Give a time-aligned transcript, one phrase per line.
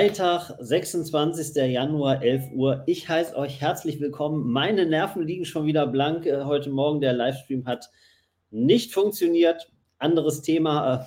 [0.00, 1.56] Freitag, 26.
[1.56, 2.82] Januar, 11 Uhr.
[2.86, 4.50] Ich heiße euch herzlich willkommen.
[4.50, 6.24] Meine Nerven liegen schon wieder blank.
[6.24, 7.90] Äh, heute Morgen der Livestream hat
[8.50, 9.70] nicht funktioniert.
[9.98, 11.06] Anderes Thema.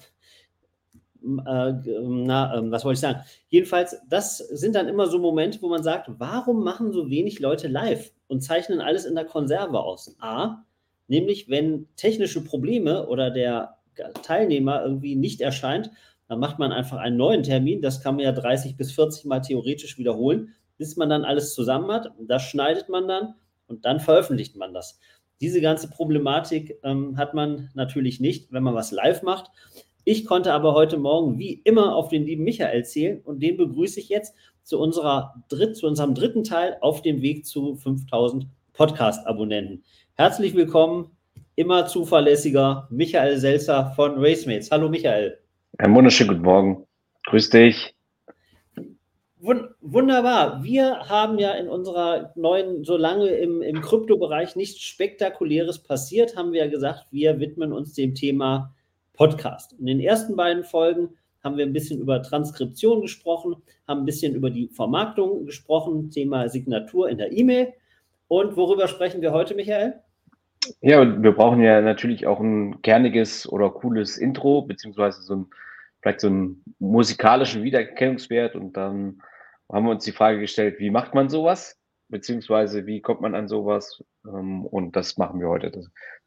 [1.24, 3.22] Äh, äh, na, äh, was wollte ich sagen?
[3.50, 7.68] Jedenfalls, das sind dann immer so Momente, wo man sagt, warum machen so wenig Leute
[7.68, 10.16] live und zeichnen alles in der Konserve aus?
[10.20, 10.66] A,
[11.08, 13.80] nämlich wenn technische Probleme oder der
[14.22, 15.90] Teilnehmer irgendwie nicht erscheint
[16.28, 17.82] dann macht man einfach einen neuen Termin.
[17.82, 21.92] Das kann man ja 30 bis 40 Mal theoretisch wiederholen, bis man dann alles zusammen
[21.92, 22.12] hat.
[22.28, 23.36] Das schneidet man dann
[23.68, 25.00] und dann veröffentlicht man das.
[25.42, 29.52] Diese ganze Problematik ähm, hat man natürlich nicht, wenn man was live macht.
[30.06, 34.00] Ich konnte aber heute Morgen wie immer auf den lieben Michael zählen und den begrüße
[34.00, 39.84] ich jetzt zu, unserer dritt, zu unserem dritten Teil auf dem Weg zu 5000 Podcast-Abonnenten.
[40.16, 41.12] Herzlich willkommen,
[41.56, 44.72] immer zuverlässiger Michael Selzer von Racemates.
[44.72, 45.43] Hallo Michael.
[45.80, 46.88] Einen wunderschönen guten Morgen.
[47.26, 47.96] Grüß dich.
[49.40, 50.64] Wunderbar.
[50.64, 56.66] Wir haben ja in unserer neuen, solange im, im Kryptobereich nichts Spektakuläres passiert, haben wir
[56.66, 58.76] ja gesagt, wir widmen uns dem Thema
[59.14, 59.74] Podcast.
[59.74, 61.10] In den ersten beiden Folgen
[61.44, 63.56] haben wir ein bisschen über Transkription gesprochen,
[63.88, 67.74] haben ein bisschen über die Vermarktung gesprochen, Thema Signatur in der E-Mail.
[68.28, 69.96] Und worüber sprechen wir heute, Michael?
[70.82, 75.46] Ja, wir brauchen ja natürlich auch ein kerniges oder cooles Intro, beziehungsweise so ein,
[76.02, 78.56] vielleicht so einen musikalischen Wiedererkennungswert.
[78.56, 79.22] Und dann
[79.72, 81.78] haben wir uns die Frage gestellt, wie macht man sowas?
[82.10, 84.04] Beziehungsweise wie kommt man an sowas?
[84.26, 85.72] Ähm, und das machen wir heute.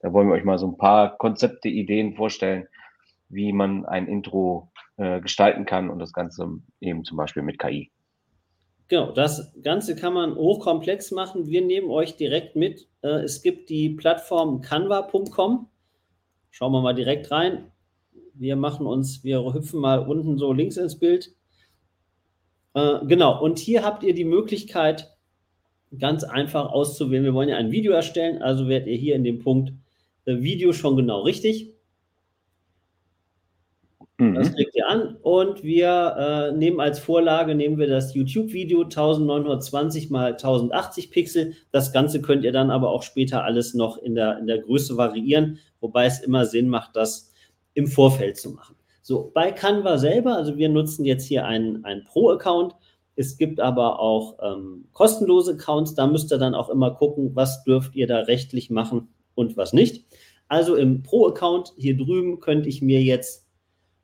[0.01, 2.67] da wollen wir euch mal so ein paar Konzepte, Ideen vorstellen,
[3.28, 6.48] wie man ein Intro äh, gestalten kann und das Ganze
[6.81, 7.93] eben zum Beispiel mit KI.
[8.88, 11.48] Genau, das Ganze kann man hochkomplex machen.
[11.48, 12.88] Wir nehmen euch direkt mit.
[13.02, 15.69] Äh, es gibt die Plattform canva.com.
[16.50, 17.72] Schauen wir mal direkt rein.
[18.34, 21.34] Wir machen uns, wir hüpfen mal unten so links ins Bild.
[22.74, 25.16] Äh, genau, und hier habt ihr die Möglichkeit,
[25.98, 27.24] ganz einfach auszuwählen.
[27.24, 29.72] Wir wollen ja ein Video erstellen, also werdet ihr hier in dem Punkt
[30.26, 31.75] äh, Video schon genau richtig.
[34.19, 34.34] Mhm.
[34.34, 40.10] Das legt ihr an und wir äh, nehmen als Vorlage nehmen wir das YouTube-Video 1920
[40.10, 41.54] mal 1080 Pixel.
[41.71, 44.97] Das Ganze könnt ihr dann aber auch später alles noch in der, in der Größe
[44.97, 47.31] variieren, wobei es immer Sinn macht, das
[47.75, 48.77] im Vorfeld zu machen.
[49.03, 52.75] So, bei Canva selber, also wir nutzen jetzt hier einen, einen Pro-Account.
[53.16, 55.94] Es gibt aber auch ähm, kostenlose Accounts.
[55.94, 59.72] Da müsst ihr dann auch immer gucken, was dürft ihr da rechtlich machen und was
[59.72, 60.06] nicht.
[60.48, 63.46] Also im Pro-Account hier drüben könnte ich mir jetzt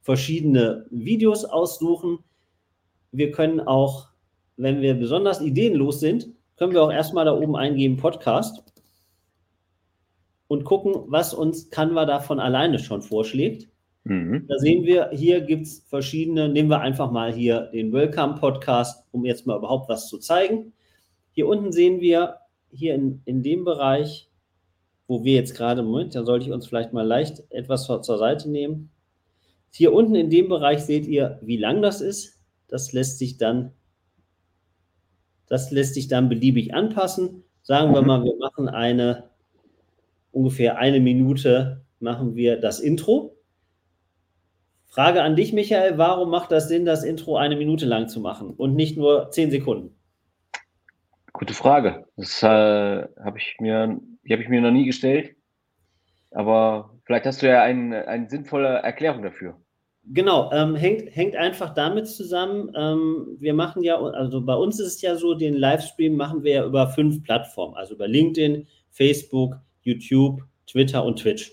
[0.03, 2.19] verschiedene Videos aussuchen.
[3.13, 4.09] Wir können auch,
[4.57, 8.63] wenn wir besonders ideenlos sind, können wir auch erstmal da oben eingeben Podcast
[10.49, 13.69] und gucken, was uns Canva da von alleine schon vorschlägt.
[14.05, 14.47] Mhm.
[14.49, 19.07] Da sehen wir, hier gibt es verschiedene, nehmen wir einfach mal hier den Welcome Podcast,
[19.13, 20.73] um jetzt mal überhaupt was zu zeigen.
[21.33, 22.37] Hier unten sehen wir,
[22.71, 24.29] hier in, in dem Bereich,
[25.07, 28.51] wo wir jetzt gerade, Moment, da sollte ich uns vielleicht mal leicht etwas zur Seite
[28.51, 28.92] nehmen.
[29.73, 32.39] Hier unten in dem Bereich seht ihr, wie lang das ist.
[32.69, 33.73] Das lässt sich dann,
[35.49, 37.43] das lässt sich dann beliebig anpassen.
[37.63, 38.07] Sagen wir mhm.
[38.07, 39.31] mal, wir machen eine
[40.31, 43.37] ungefähr eine Minute machen wir das Intro.
[44.87, 48.51] Frage an dich, Michael, warum macht das Sinn, das Intro eine Minute lang zu machen
[48.51, 49.97] und nicht nur zehn Sekunden?
[51.33, 52.05] Gute Frage.
[52.17, 53.99] Das äh, habe ich, mir,
[54.31, 55.35] hab ich mir noch nie gestellt.
[56.35, 59.57] Aber vielleicht hast du ja eine, eine sinnvolle Erklärung dafür.
[60.05, 62.73] Genau, ähm, hängt, hängt einfach damit zusammen.
[62.77, 66.53] Ähm, wir machen ja, also bei uns ist es ja so, den Livestream machen wir
[66.53, 71.53] ja über fünf Plattformen, also über LinkedIn, Facebook, YouTube, Twitter und Twitch.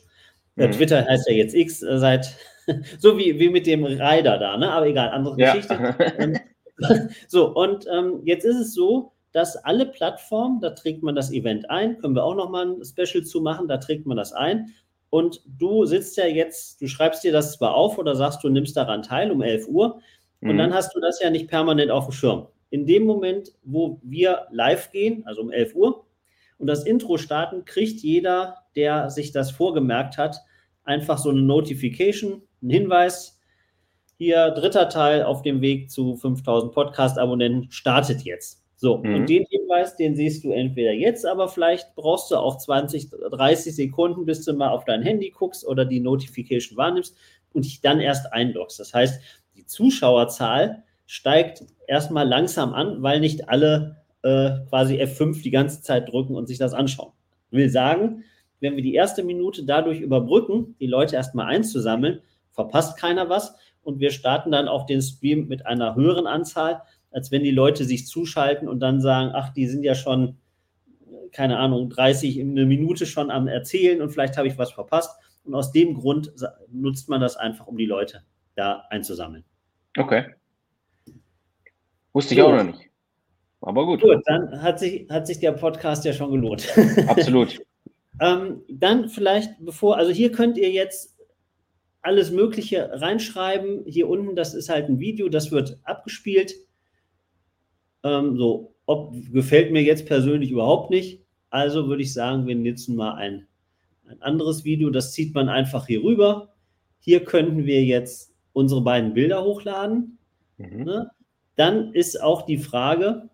[0.57, 0.71] Äh, mhm.
[0.71, 2.35] Twitter heißt ja jetzt X äh, seit,
[2.97, 4.71] so wie, wie mit dem Rider da, ne?
[4.71, 5.53] aber egal, andere ja.
[5.53, 5.95] Geschichte.
[6.17, 6.37] Ähm,
[7.27, 11.69] so, und ähm, jetzt ist es so, dass alle Plattformen, da trägt man das Event
[11.69, 14.73] ein, können wir auch nochmal ein Special zu machen, da trägt man das ein
[15.09, 18.75] und du sitzt ja jetzt, du schreibst dir das zwar auf oder sagst, du nimmst
[18.77, 19.99] daran teil um 11 Uhr
[20.41, 20.57] und mhm.
[20.57, 22.47] dann hast du das ja nicht permanent auf dem Schirm.
[22.69, 26.05] In dem Moment, wo wir live gehen, also um 11 Uhr,
[26.59, 30.41] und das Intro starten, kriegt jeder, der sich das vorgemerkt hat,
[30.83, 33.39] einfach so eine Notification, einen Hinweis.
[34.17, 38.61] Hier, dritter Teil auf dem Weg zu 5000 Podcast-Abonnenten startet jetzt.
[38.81, 39.13] So, mhm.
[39.13, 43.75] und den Hinweis, den siehst du entweder jetzt, aber vielleicht brauchst du auch 20, 30
[43.75, 47.13] Sekunden, bis du mal auf dein Handy guckst oder die Notification wahrnimmst
[47.51, 48.79] und dich dann erst einloggst.
[48.79, 49.21] Das heißt,
[49.57, 56.07] die Zuschauerzahl steigt erstmal langsam an, weil nicht alle äh, quasi F5 die ganze Zeit
[56.07, 57.11] drücken und sich das anschauen.
[57.51, 58.23] Ich will sagen,
[58.61, 62.21] wenn wir die erste Minute dadurch überbrücken, die Leute erstmal einzusammeln,
[62.53, 67.31] verpasst keiner was und wir starten dann auch den Stream mit einer höheren Anzahl, als
[67.31, 70.37] wenn die Leute sich zuschalten und dann sagen, ach, die sind ja schon,
[71.31, 75.19] keine Ahnung, 30, eine Minute schon am Erzählen und vielleicht habe ich was verpasst.
[75.43, 76.31] Und aus dem Grund
[76.71, 78.23] nutzt man das einfach, um die Leute
[78.55, 79.43] da einzusammeln.
[79.97, 80.25] Okay.
[82.13, 82.49] Wusste ich gut.
[82.49, 82.89] auch noch nicht.
[83.61, 84.01] Aber gut.
[84.01, 86.67] Gut, dann hat sich, hat sich der Podcast ja schon gelohnt.
[87.07, 87.59] Absolut.
[88.21, 91.17] ähm, dann vielleicht, bevor, also hier könnt ihr jetzt
[92.01, 93.83] alles Mögliche reinschreiben.
[93.85, 96.53] Hier unten, das ist halt ein Video, das wird abgespielt.
[98.03, 101.23] Ähm, so, ob, gefällt mir jetzt persönlich überhaupt nicht.
[101.49, 103.47] Also würde ich sagen, wir nutzen mal ein,
[104.07, 104.89] ein anderes Video.
[104.89, 106.53] Das zieht man einfach hier rüber.
[106.99, 110.17] Hier könnten wir jetzt unsere beiden Bilder hochladen.
[110.57, 110.83] Mhm.
[110.83, 111.11] Ne?
[111.55, 113.29] Dann ist auch die Frage,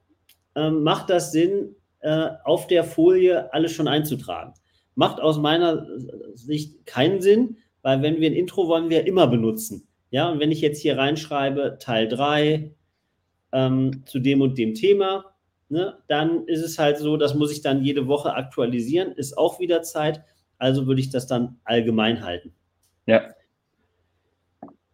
[0.55, 4.53] ähm, macht das Sinn, äh, auf der Folie alles schon einzutragen?
[4.95, 5.87] Macht aus meiner
[6.33, 9.87] Sicht keinen Sinn, weil wenn wir ein Intro wollen wir immer benutzen.
[10.11, 12.74] Ja, und wenn ich jetzt hier reinschreibe, Teil 3
[13.55, 15.33] ähm, zu dem und dem Thema,
[15.69, 19.59] ne, dann ist es halt so, das muss ich dann jede Woche aktualisieren, ist auch
[19.59, 20.21] wieder Zeit.
[20.57, 22.53] Also würde ich das dann allgemein halten.
[23.05, 23.23] Ja.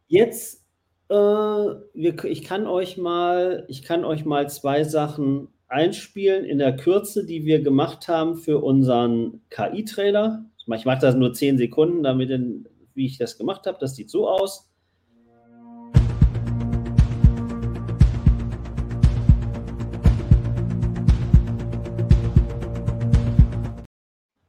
[0.07, 0.63] Jetzt,
[1.09, 6.75] äh, wir, ich kann euch mal, ich kann euch mal zwei Sachen einspielen in der
[6.75, 10.45] Kürze, die wir gemacht haben für unseren KI-Trailer.
[10.57, 13.77] Ich mache das nur zehn Sekunden, damit in, wie ich das gemacht habe.
[13.79, 14.70] Das sieht so aus.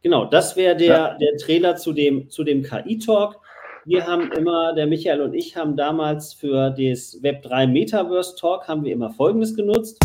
[0.02, 1.14] Genau, das wäre der, ja.
[1.14, 3.40] der Trailer zu dem, zu dem KI-Talk.
[3.84, 8.82] Wir haben immer, der Michael und ich haben damals für das Web3 Metaverse Talk haben
[8.84, 10.00] wir immer Folgendes genutzt.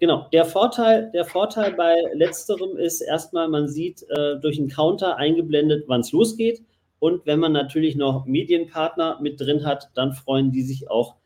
[0.00, 5.18] Genau, der Vorteil, der Vorteil bei letzterem ist erstmal, man sieht äh, durch einen Counter
[5.18, 6.62] eingeblendet, wann es losgeht.
[7.02, 11.16] Und wenn man natürlich noch Medienpartner mit drin hat, dann freuen die sich auch,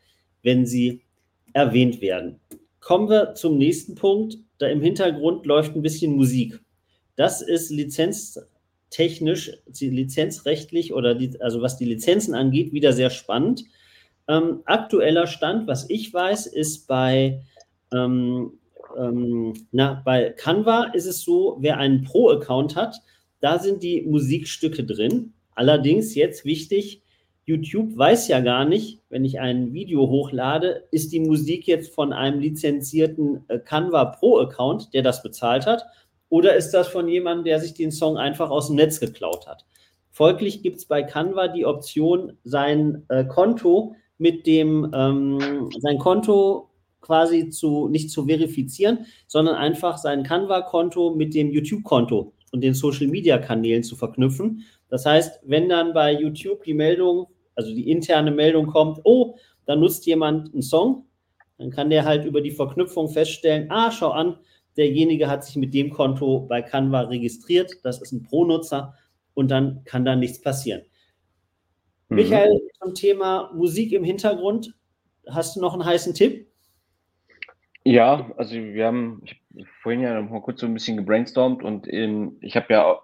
[0.42, 1.02] wenn sie
[1.52, 2.40] erwähnt werden.
[2.80, 4.38] Kommen wir zum nächsten Punkt.
[4.56, 6.62] Da im Hintergrund läuft ein bisschen Musik.
[7.14, 13.64] Das ist lizenztechnisch, lizenzrechtlich oder die, also was die Lizenzen angeht, wieder sehr spannend.
[14.28, 17.42] Ähm, aktueller Stand, was ich weiß, ist bei
[17.92, 18.52] ähm,
[18.96, 22.96] ähm, na, bei Canva ist es so, wer einen Pro-Account hat,
[23.40, 25.34] da sind die Musikstücke drin.
[25.56, 27.02] Allerdings jetzt wichtig,
[27.44, 32.12] YouTube weiß ja gar nicht, wenn ich ein Video hochlade, ist die Musik jetzt von
[32.12, 35.84] einem lizenzierten äh, Canva Pro-Account, der das bezahlt hat,
[36.28, 39.64] oder ist das von jemandem, der sich den Song einfach aus dem Netz geklaut hat?
[40.10, 46.70] Folglich gibt es bei Canva die Option, sein äh, Konto mit dem, ähm, sein Konto
[47.00, 53.84] quasi zu, nicht zu verifizieren, sondern einfach sein Canva-Konto mit dem YouTube-Konto und den Social-Media-Kanälen
[53.84, 54.64] zu verknüpfen.
[54.88, 59.36] Das heißt, wenn dann bei YouTube die Meldung, also die interne Meldung kommt, oh,
[59.66, 61.06] da nutzt jemand einen Song,
[61.58, 64.38] dann kann der halt über die Verknüpfung feststellen, ah, schau an,
[64.76, 68.94] derjenige hat sich mit dem Konto bei Canva registriert, das ist ein Pro-Nutzer
[69.34, 70.82] und dann kann da nichts passieren.
[72.08, 72.16] Mhm.
[72.16, 74.74] Michael, zum Thema Musik im Hintergrund,
[75.28, 76.46] hast du noch einen heißen Tipp?
[77.84, 81.62] Ja, also wir haben ich hab vorhin ja noch mal kurz so ein bisschen gebrainstormt
[81.62, 82.98] und in, ich habe ja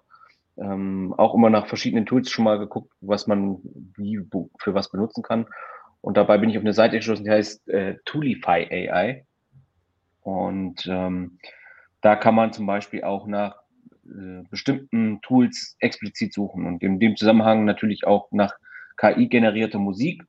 [0.57, 3.57] ähm, auch immer nach verschiedenen Tools schon mal geguckt, was man
[3.95, 4.19] wie
[4.59, 5.47] für was benutzen kann.
[6.01, 9.25] Und dabei bin ich auf eine Seite gestoßen, die heißt äh, Toolify AI.
[10.21, 11.37] Und ähm,
[12.01, 13.55] da kann man zum Beispiel auch nach
[14.05, 18.53] äh, bestimmten Tools explizit suchen und in dem Zusammenhang natürlich auch nach
[18.97, 20.23] KI-generierter Musik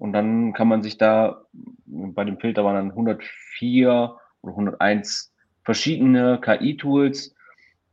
[0.00, 1.44] und dann kann man sich da,
[1.84, 5.30] bei dem Filter waren dann 104 oder 101
[5.62, 7.34] verschiedene KI-Tools,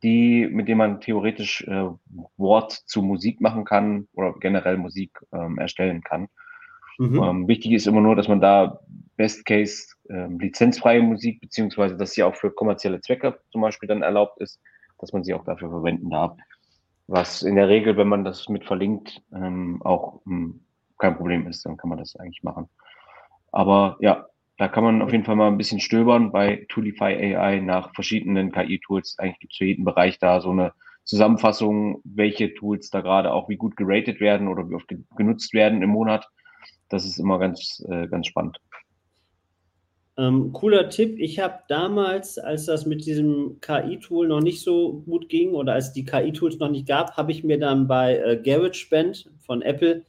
[0.04, 1.90] die, mit denen man theoretisch äh,
[2.38, 6.28] Wort zu Musik machen kann oder generell Musik ähm, erstellen kann.
[6.98, 7.24] Mhm.
[7.24, 8.80] Ähm, wichtig ist immer nur, dass man da
[9.16, 14.04] Best Case ähm, lizenzfreie Musik, beziehungsweise dass sie auch für kommerzielle Zwecke zum Beispiel dann
[14.04, 14.60] erlaubt ist,
[15.00, 16.38] dass man sie auch dafür verwenden darf.
[17.08, 20.62] Was in der Regel, wenn man das mit verlinkt, ähm, auch ähm,
[20.98, 22.70] kein Problem ist, dann kann man das eigentlich machen.
[23.52, 27.60] Aber ja, da kann man auf jeden Fall mal ein bisschen stöbern bei Toolify AI
[27.60, 29.18] nach verschiedenen KI-Tools.
[29.20, 30.74] Eigentlich gibt es für jeden Bereich da so eine
[31.04, 35.82] Zusammenfassung, welche Tools da gerade auch wie gut geratet werden oder wie oft genutzt werden
[35.82, 36.28] im Monat.
[36.90, 38.58] Das ist immer ganz, äh, ganz spannend.
[40.18, 41.20] Ähm, cooler Tipp.
[41.20, 45.94] Ich habe damals, als das mit diesem KI-Tool noch nicht so gut ging oder als
[45.94, 50.04] die KI-Tools noch nicht gab, habe ich mir dann bei äh, GarageBand von Apple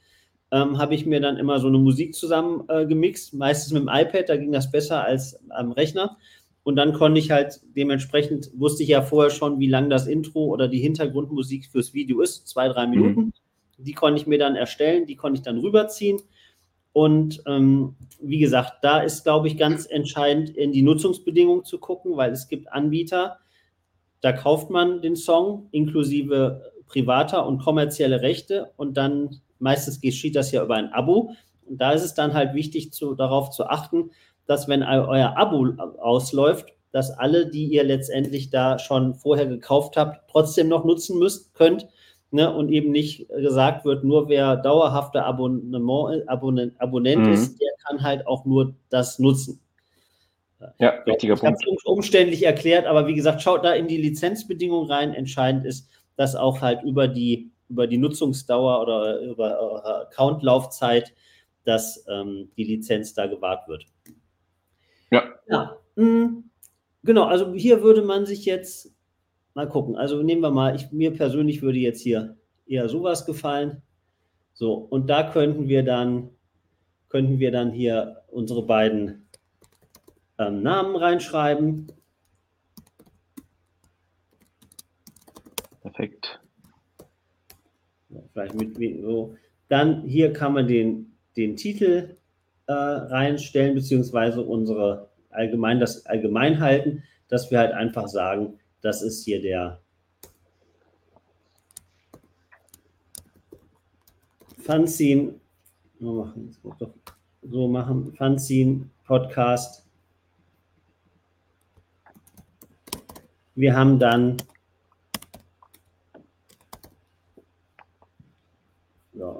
[0.51, 3.89] ähm, habe ich mir dann immer so eine Musik zusammen äh, gemixt, meistens mit dem
[3.89, 6.17] iPad, da ging das besser als am Rechner.
[6.63, 10.47] Und dann konnte ich halt dementsprechend, wusste ich ja vorher schon, wie lang das Intro
[10.47, 12.91] oder die Hintergrundmusik fürs Video ist, zwei, drei mhm.
[12.91, 13.21] Minuten.
[13.21, 13.33] Mhm.
[13.79, 16.21] Die konnte ich mir dann erstellen, die konnte ich dann rüberziehen.
[16.93, 22.17] Und ähm, wie gesagt, da ist, glaube ich, ganz entscheidend, in die Nutzungsbedingungen zu gucken,
[22.17, 23.39] weil es gibt Anbieter,
[24.21, 30.53] da kauft man den Song inklusive privater und kommerzielle Rechte und dann meistens geschieht das
[30.53, 31.33] ja über ein Abo.
[31.67, 34.11] Und da ist es dann halt wichtig, zu, darauf zu achten,
[34.47, 35.67] dass wenn euer Abo
[36.01, 41.55] ausläuft, dass alle, die ihr letztendlich da schon vorher gekauft habt, trotzdem noch nutzen müsst,
[41.55, 41.87] könnt.
[42.31, 47.33] Ne, und eben nicht gesagt wird, nur wer dauerhafter Abonnement, Abonnent, Abonnent mhm.
[47.33, 49.61] ist, der kann halt auch nur das nutzen.
[50.79, 51.63] Ja, richtiger ich Punkt.
[51.63, 55.15] Ich umständlich erklärt, aber wie gesagt, schaut da in die Lizenzbedingungen rein.
[55.15, 61.15] Entscheidend ist, dass auch halt über die, über die Nutzungsdauer oder über eure Accountlaufzeit,
[61.65, 63.85] dass ähm, die Lizenz da gewahrt wird.
[65.11, 65.35] Ja.
[65.49, 65.77] ja.
[65.97, 66.51] Hm,
[67.03, 68.95] genau, also hier würde man sich jetzt
[69.55, 69.97] mal gucken.
[69.97, 73.83] Also nehmen wir mal, ich, mir persönlich würde jetzt hier eher sowas gefallen.
[74.55, 76.31] So, und da könnten wir dann,
[77.09, 79.29] könnten wir dann hier unsere beiden
[80.39, 81.93] ähm, Namen reinschreiben.
[85.83, 86.41] Perfekt.
[88.33, 89.37] Vielleicht mit so.
[89.69, 92.17] Dann hier kann man den, den Titel
[92.67, 99.25] äh, reinstellen, beziehungsweise unsere allgemein, das allgemein halten, dass wir halt einfach sagen, das ist
[99.25, 99.81] hier der
[104.61, 105.35] Fanzine,
[105.99, 106.55] machen,
[107.43, 109.87] so machen, Fanzine Podcast.
[113.55, 114.37] Wir haben dann
[119.19, 119.37] ja,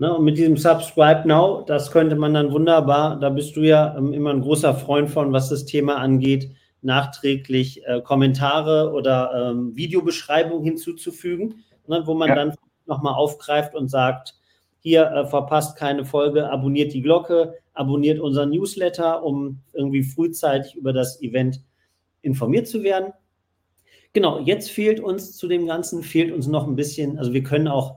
[0.00, 3.96] Ne, und mit diesem Subscribe Now, das könnte man dann wunderbar, da bist du ja
[3.98, 9.74] ähm, immer ein großer Freund von, was das Thema angeht, nachträglich äh, Kommentare oder ähm,
[9.74, 12.36] Videobeschreibungen hinzuzufügen, ne, wo man ja.
[12.36, 12.54] dann
[12.86, 14.36] nochmal aufgreift und sagt,
[14.78, 20.92] hier äh, verpasst keine Folge, abonniert die Glocke, abonniert unseren Newsletter, um irgendwie frühzeitig über
[20.92, 21.60] das Event
[22.22, 23.12] informiert zu werden.
[24.12, 27.66] Genau, jetzt fehlt uns zu dem Ganzen, fehlt uns noch ein bisschen, also wir können
[27.66, 27.96] auch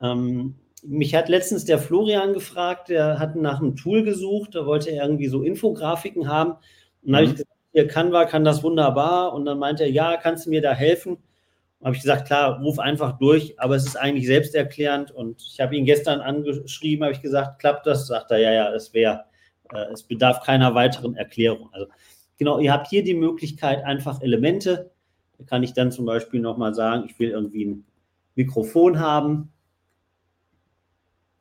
[0.00, 4.90] ähm, mich hat letztens der Florian gefragt, der hat nach einem Tool gesucht, da wollte
[4.90, 6.52] er irgendwie so Infografiken haben.
[7.02, 7.14] Und dann mhm.
[7.14, 9.32] habe ich gesagt, hier Canva kann das wunderbar.
[9.32, 11.18] Und dann meinte er, ja, kannst du mir da helfen?
[11.84, 15.12] habe ich gesagt, klar, ruf einfach durch, aber es ist eigentlich selbsterklärend.
[15.12, 18.08] Und ich habe ihn gestern angeschrieben, habe ich gesagt, klappt das?
[18.08, 19.24] Sagt er, ja, ja, es wäre,
[19.72, 21.68] äh, es bedarf keiner weiteren Erklärung.
[21.72, 21.86] Also
[22.36, 24.90] genau, ihr habt hier die Möglichkeit, einfach Elemente.
[25.38, 27.84] Da kann ich dann zum Beispiel nochmal sagen, ich will irgendwie ein
[28.34, 29.52] Mikrofon haben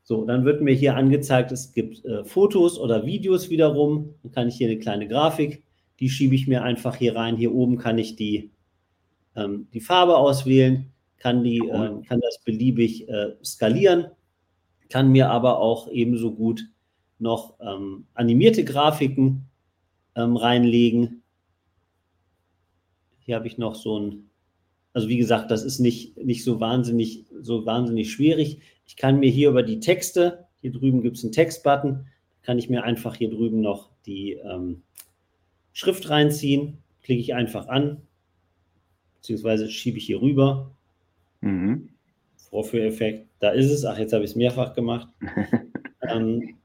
[0.07, 4.15] so, dann wird mir hier angezeigt, es gibt äh, Fotos oder Videos wiederum.
[4.23, 5.65] Dann kann ich hier eine kleine Grafik,
[5.99, 7.35] die schiebe ich mir einfach hier rein.
[7.35, 8.51] Hier oben kann ich die,
[9.35, 14.05] ähm, die Farbe auswählen, kann, die, äh, kann das beliebig äh, skalieren,
[14.87, 16.63] kann mir aber auch ebenso gut
[17.19, 19.49] noch ähm, animierte Grafiken
[20.15, 21.21] ähm, reinlegen.
[23.19, 24.29] Hier habe ich noch so ein,
[24.93, 28.61] also wie gesagt, das ist nicht, nicht so wahnsinnig, so wahnsinnig schwierig.
[28.87, 32.07] Ich kann mir hier über die Texte, hier drüben gibt es einen Textbutton,
[32.41, 34.81] kann ich mir einfach hier drüben noch die ähm,
[35.73, 38.01] Schrift reinziehen, klicke ich einfach an,
[39.17, 40.71] beziehungsweise schiebe ich hier rüber.
[41.41, 41.89] Mhm.
[42.49, 43.83] Vorführeffekt, da ist es.
[43.83, 45.09] Ach, jetzt habe ich es mehrfach gemacht.
[46.09, 46.55] ähm,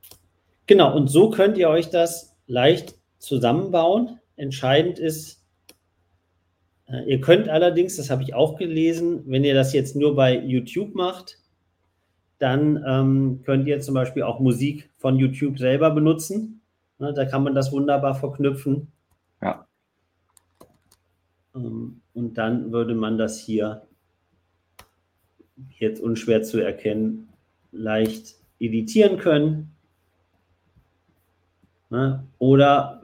[0.67, 4.21] genau, und so könnt ihr euch das leicht zusammenbauen.
[4.37, 5.45] Entscheidend ist,
[6.87, 10.39] äh, ihr könnt allerdings, das habe ich auch gelesen, wenn ihr das jetzt nur bei
[10.39, 11.39] YouTube macht,
[12.43, 16.61] dann ähm, könnt ihr zum Beispiel auch Musik von YouTube selber benutzen.
[16.99, 18.89] Ne, da kann man das wunderbar verknüpfen.
[19.41, 19.65] Ja.
[21.55, 23.87] Ähm, und dann würde man das hier
[25.79, 27.29] jetzt unschwer zu erkennen,
[27.71, 29.77] leicht editieren können.
[31.91, 32.27] Ne?
[32.39, 33.03] Oder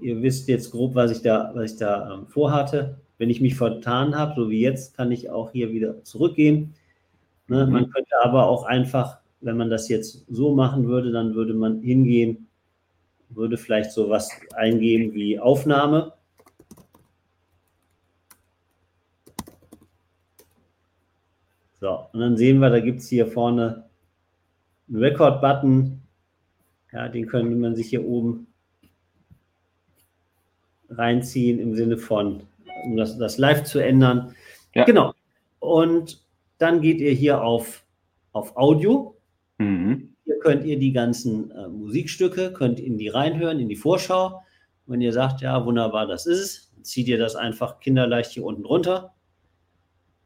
[0.00, 2.98] ihr wisst jetzt grob, was ich da, was ich da ähm, vorhatte.
[3.18, 6.74] Wenn ich mich vertan habe, so wie jetzt, kann ich auch hier wieder zurückgehen
[7.48, 7.66] Ne?
[7.66, 7.72] Mhm.
[7.72, 11.80] Man könnte aber auch einfach, wenn man das jetzt so machen würde, dann würde man
[11.80, 12.46] hingehen,
[13.28, 16.12] würde vielleicht so was eingeben wie Aufnahme.
[21.80, 23.84] So, und dann sehen wir, da gibt es hier vorne
[24.88, 26.00] einen Record-Button.
[26.92, 28.46] Ja, den könnte man sich hier oben
[30.88, 32.44] reinziehen im Sinne von,
[32.84, 34.34] um das, das live zu ändern.
[34.74, 34.84] Ja.
[34.84, 35.12] Genau.
[35.58, 36.23] Und
[36.58, 37.84] dann geht ihr hier auf,
[38.32, 39.16] auf Audio.
[39.58, 40.14] Mhm.
[40.24, 44.42] Hier könnt ihr die ganzen äh, Musikstücke, könnt in die reinhören, in die Vorschau.
[44.86, 48.64] Wenn ihr sagt, ja, wunderbar, das ist es, zieht ihr das einfach kinderleicht hier unten
[48.64, 49.14] runter,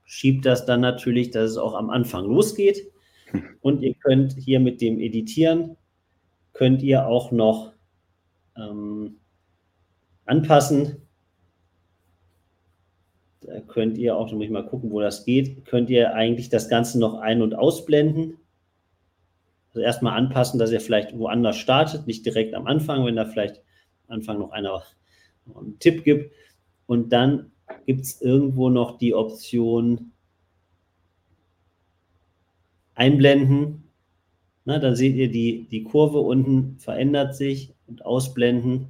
[0.04, 2.90] schiebt das dann natürlich, dass es auch am Anfang losgeht.
[3.60, 5.76] Und ihr könnt hier mit dem Editieren,
[6.52, 7.72] könnt ihr auch noch
[8.56, 9.18] ähm,
[10.24, 11.07] anpassen.
[13.66, 16.68] Könnt ihr auch, da muss ich mal gucken, wo das geht, könnt ihr eigentlich das
[16.68, 18.38] Ganze noch ein- und ausblenden.
[19.68, 23.62] Also erstmal anpassen, dass ihr vielleicht woanders startet, nicht direkt am Anfang, wenn da vielleicht
[24.06, 24.82] am Anfang noch einer
[25.54, 26.32] einen Tipp gibt.
[26.86, 27.52] Und dann
[27.86, 30.12] gibt es irgendwo noch die Option
[32.94, 33.84] einblenden.
[34.64, 38.88] Na, dann seht ihr, die, die Kurve unten verändert sich und ausblenden.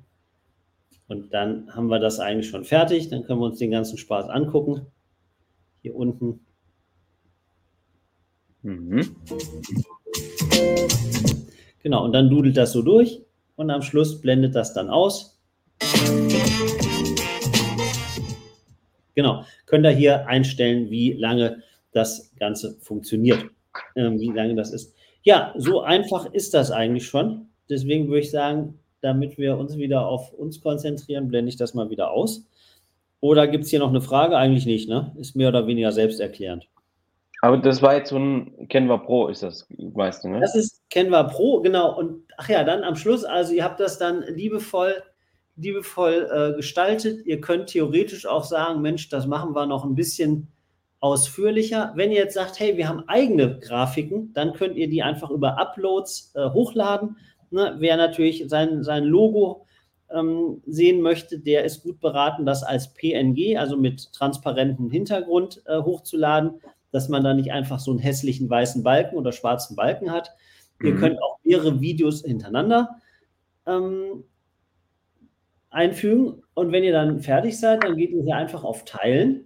[1.09, 3.09] Und dann haben wir das eigentlich schon fertig.
[3.09, 4.87] Dann können wir uns den ganzen Spaß angucken.
[5.83, 6.41] Hier unten.
[8.63, 9.17] Mhm.
[11.83, 13.23] Genau, und dann dudelt das so durch
[13.57, 15.39] und am Schluss blendet das dann aus.
[19.15, 21.63] Genau, könnt ihr hier einstellen, wie lange
[21.93, 23.47] das Ganze funktioniert,
[23.95, 24.95] äh, wie lange das ist.
[25.23, 27.49] Ja, so einfach ist das eigentlich schon.
[27.71, 31.91] Deswegen würde ich sagen, damit wir uns wieder auf uns konzentrieren, blende ich das mal
[31.91, 32.45] wieder aus.
[33.21, 34.37] Oder gibt es hier noch eine Frage?
[34.37, 35.13] Eigentlich nicht, ne?
[35.19, 36.69] Ist mehr oder weniger selbsterklärend.
[37.41, 40.41] Aber das war jetzt so ein Canva Pro, ist das meiste, ne?
[40.41, 41.97] Das ist Canva Pro, genau.
[41.97, 45.03] Und ach ja, dann am Schluss, also ihr habt das dann liebevoll,
[45.57, 47.25] liebevoll äh, gestaltet.
[47.27, 50.49] Ihr könnt theoretisch auch sagen, Mensch, das machen wir noch ein bisschen
[51.01, 51.93] ausführlicher.
[51.95, 55.59] Wenn ihr jetzt sagt, hey, wir haben eigene Grafiken, dann könnt ihr die einfach über
[55.59, 57.17] Uploads äh, hochladen.
[57.51, 57.77] Ne?
[57.79, 59.67] Wer natürlich sein, sein Logo
[60.11, 65.79] ähm, sehen möchte, der ist gut beraten, das als PNG, also mit transparentem Hintergrund, äh,
[65.79, 70.35] hochzuladen dass man da nicht einfach so einen hässlichen weißen Balken oder schwarzen Balken hat.
[70.79, 70.87] Mhm.
[70.87, 73.01] Ihr könnt auch mehrere Videos hintereinander
[73.67, 74.25] ähm,
[75.71, 76.43] einfügen.
[76.55, 79.45] Und wenn ihr dann fertig seid, dann geht ihr hier einfach auf Teilen,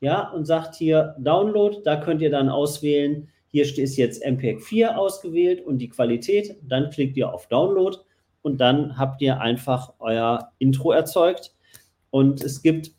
[0.00, 1.78] ja, und sagt hier Download.
[1.84, 3.28] Da könnt ihr dann auswählen,
[3.64, 6.56] hier ist jetzt MPEG 4 ausgewählt und die Qualität.
[6.62, 7.96] Dann klickt ihr auf Download
[8.42, 11.54] und dann habt ihr einfach euer Intro erzeugt.
[12.10, 12.92] Und es gibt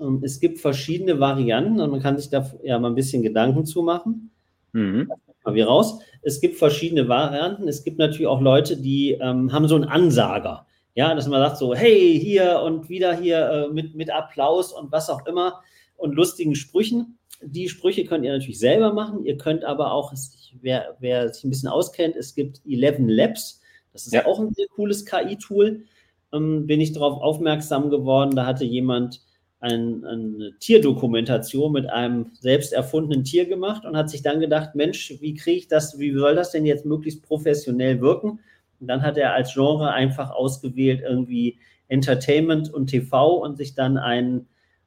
[0.00, 3.66] ähm, es gibt verschiedene Varianten und man kann sich da ja mal ein bisschen Gedanken
[3.66, 4.30] zu machen.
[4.72, 5.10] Mhm.
[5.44, 6.00] Mal wie raus.
[6.22, 7.68] Es gibt verschiedene Varianten.
[7.68, 10.66] Es gibt natürlich auch Leute, die ähm, haben so einen Ansager.
[10.94, 14.90] Ja, dass man sagt so, hey, hier und wieder hier äh, mit, mit Applaus und
[14.90, 15.62] was auch immer
[15.96, 17.18] und lustigen Sprüchen.
[17.42, 19.24] Die Sprüche könnt ihr natürlich selber machen.
[19.24, 20.12] Ihr könnt aber auch,
[20.60, 23.60] wer, wer sich ein bisschen auskennt, es gibt 11 Labs.
[23.92, 24.26] Das ist ja.
[24.26, 25.84] auch ein sehr cooles KI-Tool.
[26.32, 28.36] Ähm, bin ich darauf aufmerksam geworden.
[28.36, 29.22] Da hatte jemand
[29.60, 35.14] ein, eine Tierdokumentation mit einem selbst erfundenen Tier gemacht und hat sich dann gedacht, Mensch,
[35.20, 38.40] wie kriege ich das, wie soll das denn jetzt möglichst professionell wirken?
[38.80, 43.98] Und dann hat er als Genre einfach ausgewählt irgendwie Entertainment und TV und sich dann
[43.98, 44.46] ein,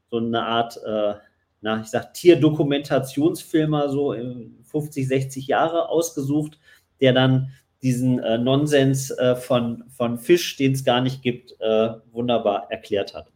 [0.10, 1.14] so eine Art, äh,
[1.64, 4.14] na, ich sag Tierdokumentationsfilmer so
[4.64, 6.60] 50, 60 Jahre ausgesucht,
[7.02, 11.90] der dann diesen äh, Nonsens äh, von, von Fisch, den es gar nicht gibt, äh,
[12.12, 13.32] wunderbar erklärt hat.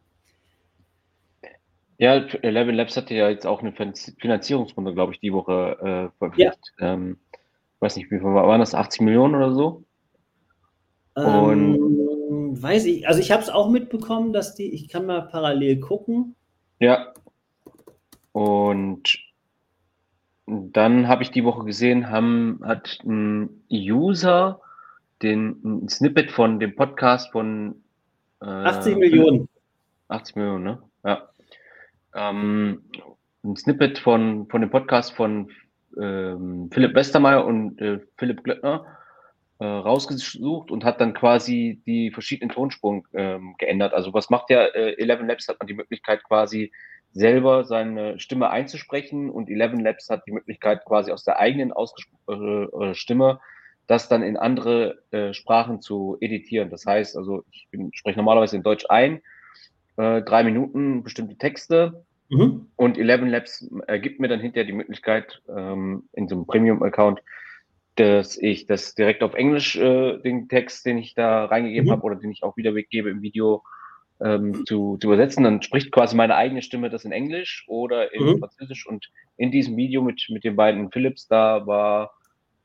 [1.98, 6.74] Ja, Eleven Labs hatte ja jetzt auch eine Finanzierungsrunde, glaube ich, die Woche äh, veröffentlicht.
[6.80, 6.94] Ja.
[6.94, 7.18] Ähm,
[7.80, 8.76] weiß nicht, wie viel waren das?
[8.76, 9.84] 80 Millionen oder so?
[11.18, 15.80] Ähm, weiß ich, also ich habe es auch mitbekommen, dass die, ich kann mal parallel
[15.80, 16.36] gucken.
[16.80, 17.14] Ja.
[18.38, 19.18] Und
[20.46, 24.62] dann habe ich die Woche gesehen, haben, hat ein User
[25.24, 27.82] den ein Snippet von dem Podcast von
[28.42, 29.50] äh, 80 Millionen.
[30.10, 30.84] 80 Millionen, ne?
[31.04, 31.28] Ja
[32.18, 32.84] ähm,
[33.44, 35.52] ein Snippet von, von dem Podcast von
[36.00, 38.86] ähm, Philipp Westermeier und äh, Philipp Glöckner
[39.60, 43.94] äh, rausgesucht und hat dann quasi die verschiedenen Tonspuren ähm, geändert.
[43.94, 45.48] Also was macht ja äh, Eleven Labs?
[45.48, 46.72] Hat man die Möglichkeit quasi
[47.14, 52.94] selber seine Stimme einzusprechen und Eleven Labs hat die Möglichkeit quasi aus der eigenen äh,
[52.94, 53.40] Stimme
[53.88, 56.70] das dann in andere äh, Sprachen zu editieren.
[56.70, 59.22] Das heißt, also ich bin, spreche normalerweise in Deutsch ein,
[59.96, 62.68] äh, drei Minuten bestimmte Texte Mhm.
[62.76, 67.22] Und Eleven Labs ergibt mir dann hinterher die Möglichkeit, ähm, in so einem Premium-Account,
[67.96, 71.92] dass ich das direkt auf Englisch, äh, den Text, den ich da reingegeben mhm.
[71.92, 73.64] habe oder den ich auch wieder weggebe im Video,
[74.24, 75.44] ähm, zu, zu übersetzen.
[75.44, 78.40] Dann spricht quasi meine eigene Stimme das in Englisch oder in mhm.
[78.40, 78.88] Französisch.
[78.88, 82.12] Und in diesem Video mit, mit den beiden Philips, da war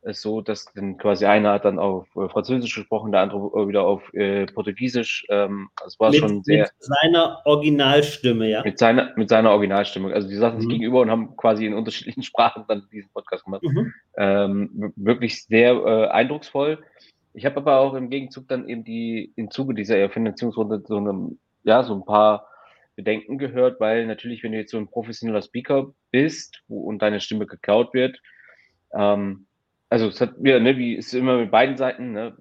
[0.04, 3.84] es so, dass dann quasi einer hat dann auf äh, Französisch gesprochen, der andere wieder
[3.84, 5.24] auf äh, Portugiesisch.
[5.28, 6.64] Ähm, das war mit, schon sehr.
[6.64, 8.62] Mit seiner Originalstimme, ja.
[8.64, 10.12] Mit seiner, mit seiner Originalstimme.
[10.12, 10.72] Also die saßen sich mhm.
[10.72, 13.62] gegenüber und haben quasi in unterschiedlichen Sprachen dann diesen Podcast gemacht.
[13.62, 13.92] Mhm.
[14.16, 16.78] Ähm, wirklich sehr äh, eindrucksvoll.
[17.34, 21.30] Ich habe aber auch im Gegenzug dann eben die, im Zuge dieser Finanzierungsrunde so, eine,
[21.64, 22.48] ja, so ein paar
[22.94, 27.46] Bedenken gehört, weil natürlich, wenn du jetzt so ein professioneller Speaker bist und deine Stimme
[27.46, 28.20] geklaut wird,
[28.94, 29.46] ähm,
[29.88, 32.36] also es hat ja, ne, wie ist immer mit beiden Seiten, ne,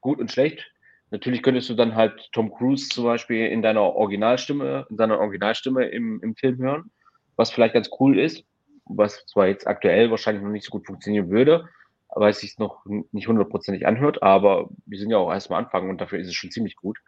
[0.00, 0.70] gut und schlecht.
[1.10, 5.86] Natürlich könntest du dann halt Tom Cruise zum Beispiel in deiner Originalstimme, in seiner Originalstimme
[5.86, 6.90] im, im Film hören,
[7.36, 8.44] was vielleicht ganz cool ist,
[8.84, 11.68] was zwar jetzt aktuell wahrscheinlich noch nicht so gut funktionieren würde,
[12.14, 15.90] weil es sich noch nicht hundertprozentig anhört, aber wir sind ja auch erst am Anfang
[15.90, 16.98] und dafür ist es schon ziemlich gut.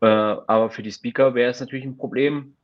[0.00, 2.56] Äh, aber für die Speaker wäre es natürlich ein Problem.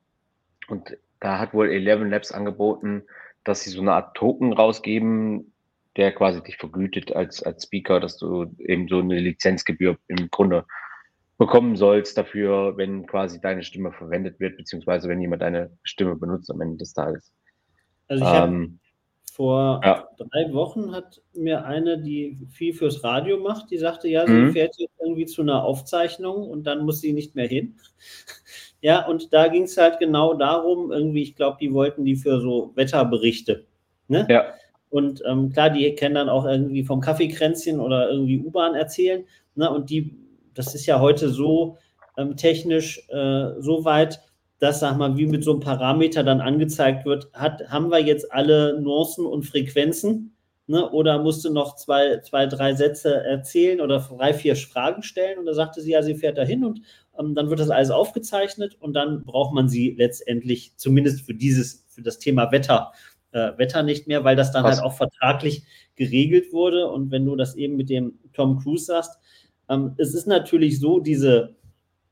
[0.68, 3.04] Und da hat wohl Eleven Labs angeboten,
[3.44, 5.52] dass sie so eine Art Token rausgeben,
[5.96, 10.66] der quasi dich vergütet als, als Speaker, dass du eben so eine Lizenzgebühr im Grunde
[11.38, 16.50] bekommen sollst dafür, wenn quasi deine Stimme verwendet wird, beziehungsweise wenn jemand deine Stimme benutzt
[16.50, 17.32] am Ende des Tages.
[18.08, 18.80] Also ich ähm,
[19.38, 20.08] vor ja.
[20.16, 24.52] drei Wochen hat mir eine, die viel fürs Radio macht, die sagte, ja, sie mhm.
[24.52, 27.76] fährt jetzt irgendwie zu einer Aufzeichnung und dann muss sie nicht mehr hin.
[28.80, 32.40] ja, und da ging es halt genau darum, irgendwie, ich glaube, die wollten die für
[32.40, 33.64] so Wetterberichte.
[34.08, 34.26] Ne?
[34.28, 34.54] Ja.
[34.90, 39.24] Und ähm, klar, die kennen dann auch irgendwie vom Kaffeekränzchen oder irgendwie U-Bahn erzählen.
[39.54, 39.70] Ne?
[39.70, 40.16] Und die,
[40.54, 41.78] das ist ja heute so
[42.16, 44.20] ähm, technisch äh, so weit,
[44.58, 48.32] dass, sag mal, wie mit so einem Parameter dann angezeigt wird, hat, haben wir jetzt
[48.32, 50.34] alle Nuancen und Frequenzen?
[50.66, 50.88] Ne?
[50.90, 55.38] Oder musste noch zwei, zwei, drei Sätze erzählen oder drei, vier Fragen stellen?
[55.38, 56.82] Und da sagte sie, ja, sie fährt dahin und
[57.18, 61.84] ähm, dann wird das alles aufgezeichnet und dann braucht man sie letztendlich zumindest für dieses,
[61.88, 62.92] für das Thema Wetter,
[63.32, 64.76] äh, Wetter nicht mehr, weil das dann Was?
[64.76, 65.62] halt auch vertraglich
[65.94, 66.88] geregelt wurde.
[66.88, 69.18] Und wenn du das eben mit dem Tom Cruise sagst,
[69.70, 71.56] ähm, es ist natürlich so, diese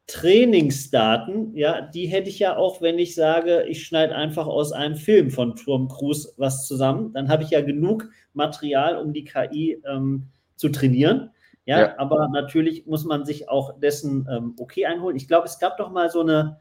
[0.07, 4.95] Trainingsdaten, ja, die hätte ich ja auch, wenn ich sage, ich schneide einfach aus einem
[4.95, 7.13] Film von Tom Cruise was zusammen.
[7.13, 11.31] Dann habe ich ja genug Material, um die KI ähm, zu trainieren.
[11.65, 15.17] Ja, ja, aber natürlich muss man sich auch dessen ähm, okay einholen.
[15.17, 16.59] Ich glaube, es gab doch mal so eine,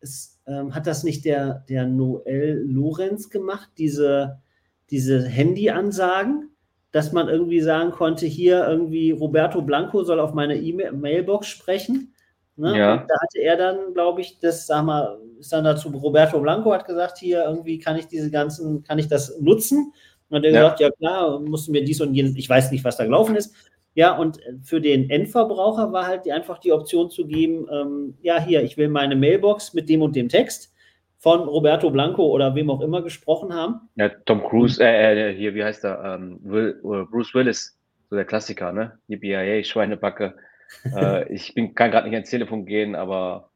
[0.00, 4.42] es, ähm, hat das nicht der, der Noel Lorenz gemacht, diese,
[4.90, 6.50] diese Handy-Ansagen,
[6.92, 12.13] dass man irgendwie sagen konnte, hier irgendwie Roberto Blanco soll auf meine E-Mailbox sprechen
[12.56, 12.78] Ne?
[12.78, 12.96] Ja.
[12.96, 16.86] Da hatte er dann, glaube ich, das, sag mal, ist dann dazu, Roberto Blanco hat
[16.86, 19.92] gesagt, hier irgendwie kann ich diese ganzen, kann ich das nutzen?
[20.28, 20.62] Und hat er ja.
[20.62, 23.54] gesagt, ja klar, mussten wir dies und jenes, ich weiß nicht, was da gelaufen ist.
[23.94, 28.40] Ja, und für den Endverbraucher war halt die, einfach die Option zu geben, ähm, ja,
[28.40, 30.72] hier, ich will meine Mailbox mit dem und dem Text
[31.18, 33.88] von Roberto Blanco oder wem auch immer gesprochen haben.
[33.94, 36.02] Ja, Tom Cruise, äh, äh hier, wie heißt er?
[36.04, 37.78] Ähm, Will, Bruce Willis,
[38.10, 38.98] so der Klassiker, ne?
[39.08, 40.34] Yippie, Schweinebacke
[40.84, 43.50] äh, ich bin, kann gerade nicht ans Telefon gehen, aber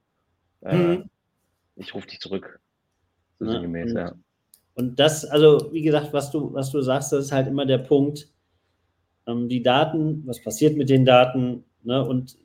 [0.62, 1.10] äh, mhm.
[1.76, 2.60] ich rufe dich zurück.
[3.38, 4.12] So ja, sinngemäß, und, ja.
[4.74, 7.78] Und das, also wie gesagt, was du, was du sagst, das ist halt immer der
[7.78, 8.28] Punkt,
[9.26, 12.04] ähm, die Daten, was passiert mit den Daten, ne?
[12.04, 12.38] Und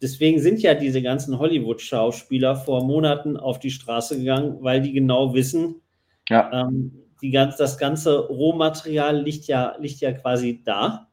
[0.00, 5.34] deswegen sind ja diese ganzen Hollywood-Schauspieler vor Monaten auf die Straße gegangen, weil die genau
[5.34, 5.76] wissen,
[6.28, 6.50] ja.
[6.52, 11.09] ähm, die ganz, das ganze Rohmaterial liegt ja, liegt ja quasi da.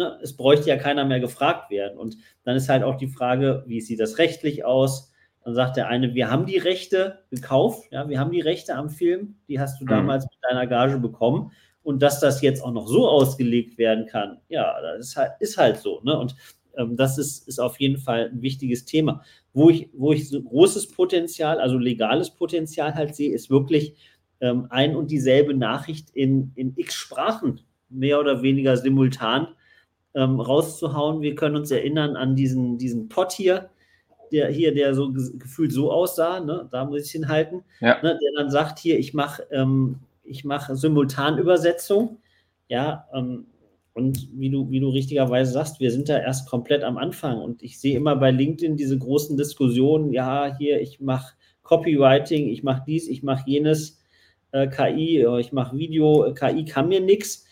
[0.00, 0.18] Ne?
[0.22, 1.98] Es bräuchte ja keiner mehr gefragt werden.
[1.98, 5.12] Und dann ist halt auch die Frage, wie sieht das rechtlich aus?
[5.44, 8.88] Dann sagt der eine, wir haben die Rechte gekauft, ja, wir haben die Rechte am
[8.88, 9.90] Film, die hast du mhm.
[9.90, 11.52] damals mit deiner Gage bekommen.
[11.82, 15.58] Und dass das jetzt auch noch so ausgelegt werden kann, ja, das ist halt, ist
[15.58, 16.00] halt so.
[16.02, 16.18] Ne?
[16.18, 16.34] Und
[16.78, 19.22] ähm, das ist, ist auf jeden Fall ein wichtiges Thema.
[19.52, 23.96] Wo ich, wo ich so großes Potenzial, also legales Potenzial halt sehe, ist wirklich
[24.40, 27.60] ähm, ein und dieselbe Nachricht in, in x Sprachen,
[27.90, 29.48] mehr oder weniger simultan
[30.14, 31.22] ähm, rauszuhauen.
[31.22, 33.70] Wir können uns erinnern an diesen, diesen Pott hier,
[34.32, 36.68] der hier, der so gefühlt so aussah, ne?
[36.70, 38.00] da muss ich hinhalten, ja.
[38.02, 38.18] ne?
[38.20, 40.00] der dann sagt, hier, ich mache ähm,
[40.44, 42.18] mach Simultanübersetzung.
[42.68, 43.46] Ja, ähm,
[43.92, 47.40] und wie du, wie du richtigerweise sagst, wir sind da erst komplett am Anfang.
[47.40, 52.62] Und ich sehe immer bei LinkedIn diese großen Diskussionen, ja, hier, ich mache Copywriting, ich
[52.62, 54.00] mache dies, ich mache jenes,
[54.52, 57.46] äh, KI, ich mache Video, KI kann mir nichts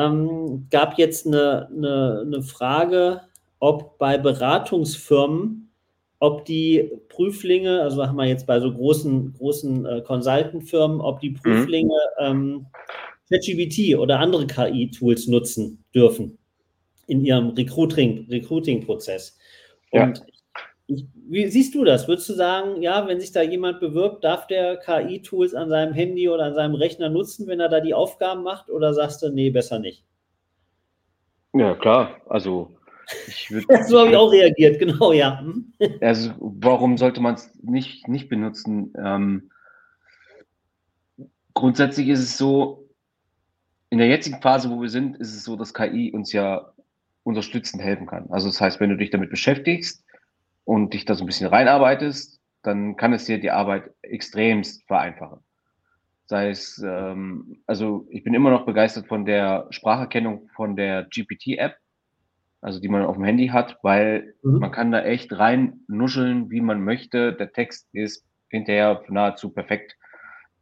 [0.00, 3.22] ähm, gab jetzt eine, eine, eine Frage,
[3.58, 5.70] ob bei Beratungsfirmen,
[6.18, 11.30] ob die Prüflinge, also haben wir jetzt bei so großen, großen äh, Consultant-Firmen, ob die
[11.30, 11.34] mhm.
[11.34, 12.66] Prüflinge mhm.
[13.30, 16.38] ähm, oder andere KI-Tools nutzen dürfen
[17.06, 18.26] in ihrem Recruiting-Prozess.
[18.28, 18.86] Recruiting
[19.92, 20.24] Und ja.
[20.90, 22.08] Wie siehst du das?
[22.08, 26.28] Würdest du sagen, ja, wenn sich da jemand bewirbt, darf der KI-Tools an seinem Handy
[26.28, 28.68] oder an seinem Rechner nutzen, wenn er da die Aufgaben macht?
[28.70, 30.04] Oder sagst du, nee, besser nicht?
[31.52, 32.20] Ja, klar.
[32.28, 32.72] Also,
[33.28, 33.66] ich würde.
[33.88, 35.40] so habe ich auch reagiert, genau, ja.
[35.40, 35.72] Hm?
[36.00, 38.92] Also, warum sollte man es nicht, nicht benutzen?
[38.98, 39.50] Ähm,
[41.54, 42.88] grundsätzlich ist es so,
[43.90, 46.72] in der jetzigen Phase, wo wir sind, ist es so, dass KI uns ja
[47.22, 48.30] unterstützend helfen kann.
[48.30, 50.04] Also das heißt, wenn du dich damit beschäftigst
[50.64, 55.40] und dich da so ein bisschen reinarbeitest, dann kann es dir die Arbeit extremst vereinfachen.
[56.26, 61.76] Sei es, ähm, also ich bin immer noch begeistert von der Spracherkennung von der GPT-App,
[62.60, 64.58] also die man auf dem Handy hat, weil mhm.
[64.58, 67.32] man kann da echt rein nuscheln, wie man möchte.
[67.32, 69.96] Der Text ist hinterher nahezu perfekt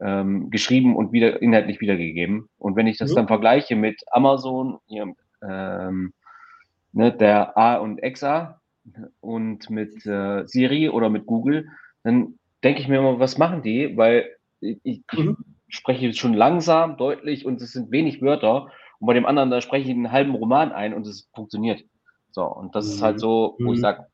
[0.01, 2.49] ähm, geschrieben und wieder inhaltlich wiedergegeben.
[2.57, 3.17] Und wenn ich das mhm.
[3.17, 6.13] dann vergleiche mit Amazon, hier, ähm,
[6.93, 8.61] ne, der A und XA
[9.21, 11.69] und mit äh, Siri oder mit Google,
[12.03, 13.97] dann denke ich mir immer, was machen die?
[13.97, 15.37] Weil ich, ich mhm.
[15.69, 18.71] spreche schon langsam, deutlich und es sind wenig Wörter.
[18.99, 21.85] Und bei dem anderen, da spreche ich einen halben Roman ein und es funktioniert.
[22.31, 22.93] So, und das mhm.
[22.93, 23.21] ist halt mhm.
[23.21, 23.83] so, wo ich mhm.
[23.83, 24.07] sage,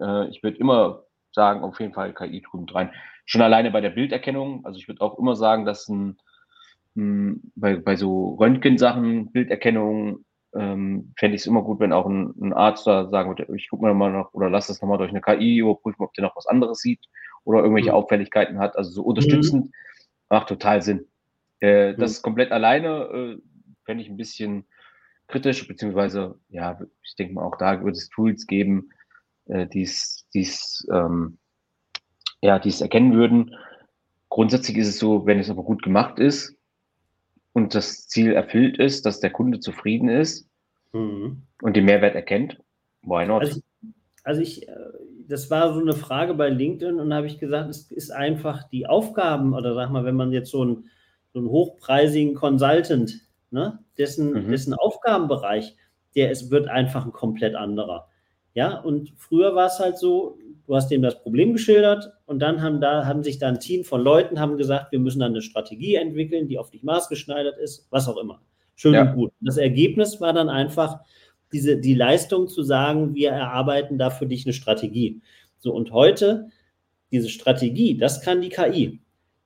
[0.00, 2.90] äh, ich würde immer sagen, auf jeden Fall KI drüben rein.
[3.24, 6.18] Schon alleine bei der Bilderkennung, also ich würde auch immer sagen, dass ein,
[6.96, 12.34] ein bei, bei so Röntgensachen, Bilderkennung, ähm, fände ich es immer gut, wenn auch ein,
[12.40, 15.10] ein Arzt da sagen würde, ich gucke mir mal noch oder lass das nochmal durch
[15.10, 17.00] eine KI überprüfen, ob der noch was anderes sieht
[17.44, 17.96] oder irgendwelche mhm.
[17.96, 18.76] Auffälligkeiten hat.
[18.76, 19.72] Also so unterstützend mhm.
[20.28, 21.06] macht total Sinn.
[21.60, 22.22] Äh, das mhm.
[22.22, 23.38] komplett alleine äh,
[23.84, 24.66] fände ich ein bisschen
[25.28, 28.90] kritisch, beziehungsweise, ja, ich denke mal, auch da wird es Tools geben,
[29.46, 31.38] äh, die es ähm,
[32.42, 33.54] ja, die's erkennen würden.
[34.28, 36.56] Grundsätzlich ist es so, wenn es aber gut gemacht ist
[37.52, 40.48] und das Ziel erfüllt ist, dass der Kunde zufrieden ist
[40.92, 41.42] mhm.
[41.62, 42.60] und den Mehrwert erkennt,
[43.02, 43.42] why not?
[43.42, 43.60] Also,
[44.24, 44.74] also ich, äh,
[45.28, 48.68] das war so eine Frage bei LinkedIn und da habe ich gesagt, es ist einfach
[48.68, 50.90] die Aufgaben oder sag mal, wenn man jetzt so einen,
[51.32, 53.78] so einen hochpreisigen Consultant ne?
[53.98, 54.50] dessen, mhm.
[54.50, 55.76] dessen Aufgabenbereich,
[56.16, 58.09] der ist, wird einfach ein komplett anderer.
[58.54, 62.62] Ja, und früher war es halt so, du hast dem das Problem geschildert und dann
[62.62, 65.42] haben da, haben sich da ein Team von Leuten haben gesagt, wir müssen dann eine
[65.42, 68.40] Strategie entwickeln, die auf dich maßgeschneidert ist, was auch immer.
[68.74, 69.02] Schön ja.
[69.02, 69.32] und gut.
[69.40, 71.00] Das Ergebnis war dann einfach
[71.52, 75.20] diese, die Leistung zu sagen, wir erarbeiten da für dich eine Strategie.
[75.58, 76.46] So, und heute,
[77.10, 79.00] diese Strategie, das kann die KI.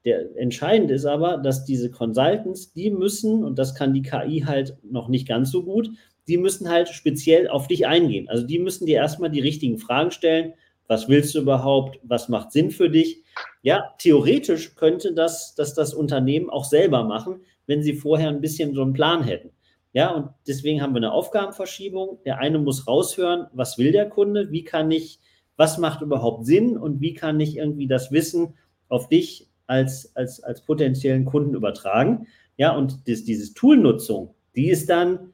[0.04, 4.76] Der entscheidend ist aber, dass diese Consultants, die müssen, und das kann die KI halt
[4.82, 5.90] noch nicht ganz so gut,
[6.28, 8.28] die müssen halt speziell auf dich eingehen.
[8.28, 10.54] Also die müssen dir erstmal die richtigen Fragen stellen.
[10.86, 11.98] Was willst du überhaupt?
[12.02, 13.22] Was macht Sinn für dich?
[13.62, 18.74] Ja, theoretisch könnte das, das das Unternehmen auch selber machen, wenn sie vorher ein bisschen
[18.74, 19.50] so einen Plan hätten.
[19.92, 22.18] Ja, und deswegen haben wir eine Aufgabenverschiebung.
[22.24, 24.50] Der eine muss raushören, was will der Kunde?
[24.50, 25.20] Wie kann ich,
[25.56, 26.76] was macht überhaupt Sinn?
[26.76, 28.54] Und wie kann ich irgendwie das Wissen
[28.88, 32.26] auf dich als, als, als potenziellen Kunden übertragen.
[32.56, 35.33] Ja, und das, diese Toolnutzung, die ist dann,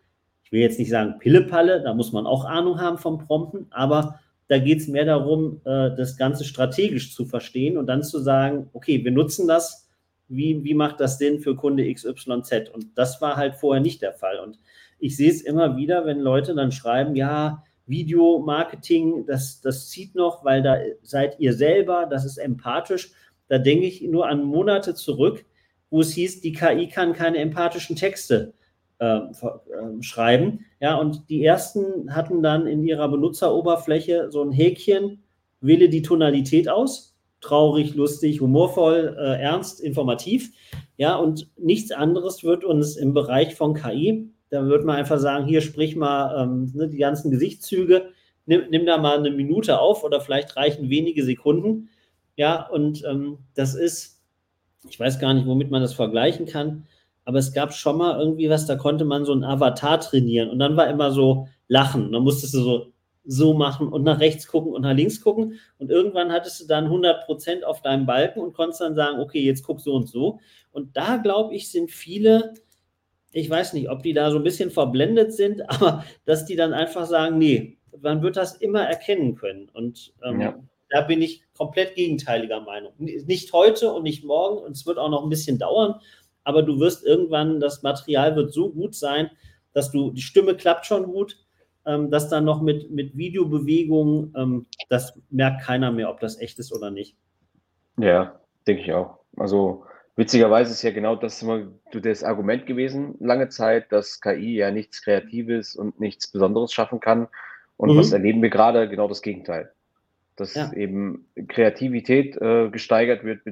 [0.50, 4.18] ich will jetzt nicht sagen Pillepalle, da muss man auch Ahnung haben vom Prompten, aber
[4.48, 8.68] da geht es mehr darum, äh, das Ganze strategisch zu verstehen und dann zu sagen,
[8.72, 9.88] okay, wir nutzen das,
[10.26, 12.68] wie, wie macht das Sinn für Kunde XYZ?
[12.74, 14.40] Und das war halt vorher nicht der Fall.
[14.40, 14.58] Und
[14.98, 20.44] ich sehe es immer wieder, wenn Leute dann schreiben, ja, Videomarketing, das, das zieht noch,
[20.44, 23.12] weil da seid ihr selber, das ist empathisch.
[23.46, 25.44] Da denke ich nur an Monate zurück,
[25.90, 28.52] wo es hieß, die KI kann keine empathischen Texte
[29.00, 29.20] äh,
[30.00, 30.64] schreiben.
[30.80, 35.22] Ja, und die ersten hatten dann in ihrer Benutzeroberfläche so ein Häkchen,
[35.60, 37.16] wähle die Tonalität aus.
[37.40, 40.52] Traurig, lustig, humorvoll, äh, ernst, informativ.
[40.96, 45.46] Ja, und nichts anderes wird uns im Bereich von KI, da wird man einfach sagen,
[45.46, 48.10] hier sprich mal ähm, ne, die ganzen Gesichtszüge,
[48.46, 51.88] nimm, nimm da mal eine Minute auf oder vielleicht reichen wenige Sekunden
[52.40, 54.22] ja, und ähm, das ist,
[54.88, 56.86] ich weiß gar nicht, womit man das vergleichen kann,
[57.24, 60.59] aber es gab schon mal irgendwie was, da konnte man so einen Avatar trainieren und
[60.59, 62.12] dann war immer so Lachen.
[62.12, 62.87] Dann musstest du so,
[63.24, 66.85] so machen und nach rechts gucken und nach links gucken und irgendwann hattest du dann
[66.85, 70.40] 100 Prozent auf deinem Balken und konntest dann sagen, okay, jetzt guck so und so.
[70.72, 72.54] Und da, glaube ich, sind viele,
[73.33, 76.72] ich weiß nicht, ob die da so ein bisschen verblendet sind, aber dass die dann
[76.72, 79.68] einfach sagen, nee, man wird das immer erkennen können.
[79.68, 80.59] Und ähm, ja
[80.90, 82.92] da bin ich komplett gegenteiliger Meinung.
[82.98, 86.00] Nicht heute und nicht morgen und es wird auch noch ein bisschen dauern,
[86.50, 89.30] aber du wirst irgendwann, das Material wird so gut sein,
[89.72, 91.38] dass du, die Stimme klappt schon gut,
[91.86, 96.58] ähm, dass dann noch mit, mit Videobewegungen, ähm, das merkt keiner mehr, ob das echt
[96.58, 97.16] ist oder nicht.
[97.98, 99.20] Ja, denke ich auch.
[99.36, 99.84] Also
[100.16, 105.02] witzigerweise ist ja genau das immer das Argument gewesen, lange Zeit, dass KI ja nichts
[105.02, 107.28] Kreatives und nichts Besonderes schaffen kann.
[107.76, 107.98] Und mhm.
[107.98, 108.88] was erleben wir gerade?
[108.88, 109.72] Genau das Gegenteil
[110.40, 110.72] dass ja.
[110.72, 113.42] eben Kreativität äh, gesteigert wird.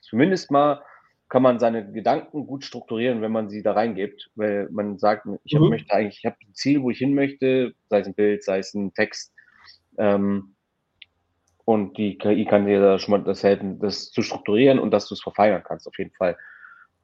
[0.00, 0.82] Zumindest mal
[1.28, 5.58] kann man seine Gedanken gut strukturieren, wenn man sie da reingibt, weil man sagt, ich
[5.58, 5.68] mhm.
[5.68, 8.58] möchte eigentlich, ich habe ein Ziel, wo ich hin möchte, sei es ein Bild, sei
[8.58, 9.32] es ein Text.
[9.98, 10.54] Ähm,
[11.64, 15.06] und die KI kann dir da schon mal das helfen, das zu strukturieren und dass
[15.06, 16.36] du es verfeinern kannst, auf jeden Fall.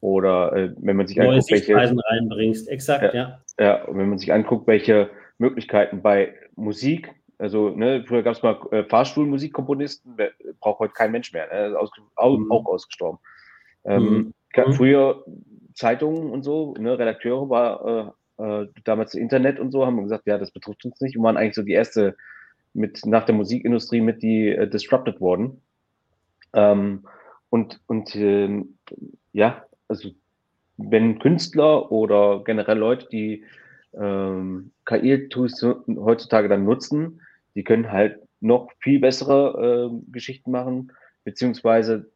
[0.00, 3.40] Oder äh, wenn man sich Neue anguckt, welche reinbringst, exakt, ja, ja.
[3.58, 7.10] Ja, und wenn man sich anguckt, welche Möglichkeiten bei Musik.
[7.38, 10.16] Also, ne, früher gab es mal äh, Fahrstuhlmusikkomponisten,
[10.60, 11.78] braucht heute kein Mensch mehr, ne?
[11.78, 12.50] Aus, auch, mhm.
[12.50, 13.18] auch ausgestorben.
[13.84, 14.72] Ähm, mhm.
[14.72, 15.24] Früher
[15.74, 20.38] Zeitungen und so, ne, Redakteure war äh, äh, damals Internet und so, haben gesagt, ja,
[20.38, 22.16] das betrifft uns nicht und waren eigentlich so die erste
[22.72, 25.60] mit nach der Musikindustrie mit die äh, disrupted worden.
[26.52, 27.06] Ähm,
[27.50, 28.64] und und äh,
[29.32, 30.10] ja, also
[30.76, 33.44] wenn Künstler oder generell Leute, die
[33.92, 37.20] ähm, KI-Tools heutzutage dann nutzen,
[37.54, 40.92] die können halt noch viel bessere äh, Geschichten machen,
[41.22, 42.10] beziehungsweise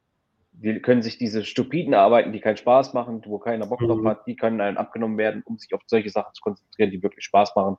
[0.61, 4.09] die können sich diese stupiden Arbeiten, die keinen Spaß machen, wo keiner Bock drauf mhm.
[4.09, 7.25] hat, die können einem abgenommen werden, um sich auf solche Sachen zu konzentrieren, die wirklich
[7.25, 7.77] Spaß machen,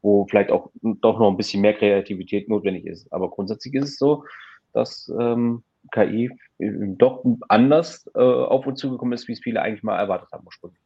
[0.00, 3.12] wo vielleicht auch doch noch ein bisschen mehr Kreativität notwendig ist.
[3.12, 4.24] Aber grundsätzlich ist es so,
[4.72, 9.98] dass ähm, KI doch anders äh, auf uns zugekommen ist, wie es viele eigentlich mal
[9.98, 10.80] erwartet haben ursprünglich.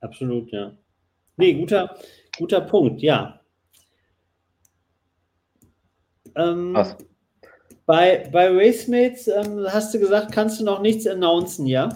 [0.00, 0.76] Absolut, ja.
[1.36, 1.96] Nee, guter,
[2.38, 3.40] guter Punkt, ja.
[6.36, 6.96] Ähm, Was?
[7.90, 11.88] Bei, bei Racemates ähm, hast du gesagt, kannst du noch nichts announcen, ja?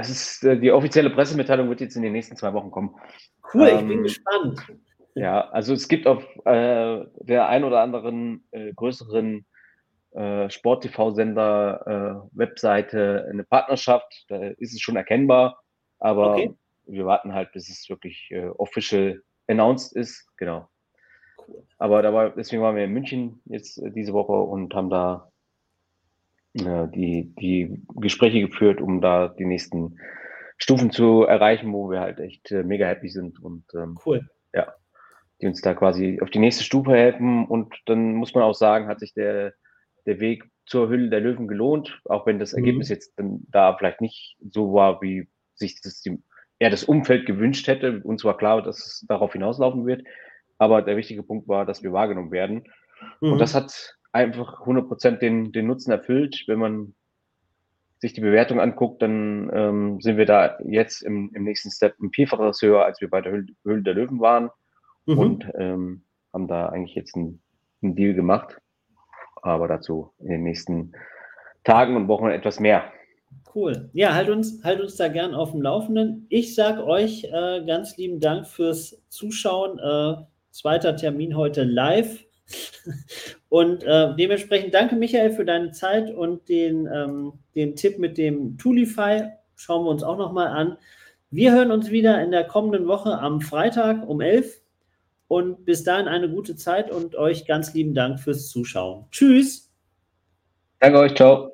[0.00, 2.96] Ist, äh, die offizielle Pressemitteilung wird jetzt in den nächsten zwei Wochen kommen.
[3.52, 4.66] Cool, ähm, ich bin gespannt.
[5.14, 9.44] Ja, also es gibt auf äh, der ein oder anderen äh, größeren
[10.12, 14.24] äh, Sport-TV-Sender äh, Webseite eine Partnerschaft.
[14.28, 15.60] Da ist es schon erkennbar,
[15.98, 16.54] aber okay.
[16.86, 20.26] wir warten halt, bis es wirklich äh, official announced ist.
[20.38, 20.66] Genau.
[21.78, 25.30] Aber da war, deswegen waren wir in München jetzt äh, diese Woche und haben da
[26.54, 29.98] äh, die, die Gespräche geführt, um da die nächsten
[30.58, 34.28] Stufen zu erreichen, wo wir halt echt äh, mega happy sind und ähm, cool.
[34.54, 34.74] Ja,
[35.40, 37.46] die uns da quasi auf die nächste Stufe helfen.
[37.46, 39.54] Und dann muss man auch sagen, hat sich der,
[40.06, 42.58] der Weg zur Hülle der Löwen gelohnt, auch wenn das mhm.
[42.58, 46.22] Ergebnis jetzt dann da vielleicht nicht so war, wie sich das die,
[46.58, 48.00] eher das Umfeld gewünscht hätte.
[48.04, 50.04] Uns war klar, dass es darauf hinauslaufen wird.
[50.62, 52.68] Aber der wichtige Punkt war, dass wir wahrgenommen werden.
[53.20, 53.32] Mhm.
[53.32, 56.44] Und das hat einfach 100% den, den Nutzen erfüllt.
[56.46, 56.94] Wenn man
[57.98, 62.12] sich die Bewertung anguckt, dann ähm, sind wir da jetzt im, im nächsten Step ein
[62.12, 63.32] Vielfaches höher, als wir bei der
[63.64, 64.50] Höhle, der Löwen waren.
[65.06, 65.18] Mhm.
[65.18, 67.42] Und ähm, haben da eigentlich jetzt einen,
[67.82, 68.56] einen Deal gemacht.
[69.42, 70.92] Aber dazu in den nächsten
[71.64, 72.84] Tagen und Wochen etwas mehr.
[73.52, 73.90] Cool.
[73.94, 76.26] Ja, halt uns, halt uns da gern auf dem Laufenden.
[76.28, 79.80] Ich sage euch äh, ganz lieben Dank fürs Zuschauen.
[79.80, 82.24] Äh, Zweiter Termin heute live.
[83.48, 88.56] Und äh, dementsprechend danke Michael für deine Zeit und den, ähm, den Tipp mit dem
[88.58, 89.30] Toolify.
[89.56, 90.76] Schauen wir uns auch nochmal an.
[91.30, 94.60] Wir hören uns wieder in der kommenden Woche am Freitag um 11
[95.28, 99.06] und bis dahin eine gute Zeit und euch ganz lieben Dank fürs Zuschauen.
[99.10, 99.72] Tschüss.
[100.78, 101.52] Danke euch, ciao.